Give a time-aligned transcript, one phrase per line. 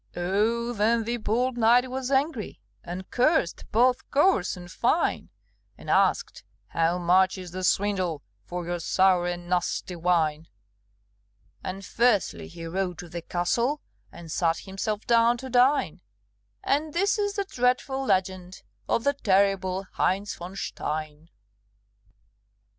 [0.15, 5.29] Oh, then the bold knight was angry, And cursed both coarse and fine;
[5.77, 10.47] And asked, "How much is the swindle For your sour and nasty wine?"
[11.63, 13.79] And fiercely he rode to the castle
[14.11, 16.01] And sat himself down to dine;
[16.63, 21.29] And this is the dreadful legend Of the terrible Heinz von Stein.